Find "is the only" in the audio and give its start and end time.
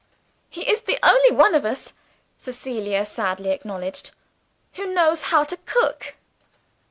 0.67-1.29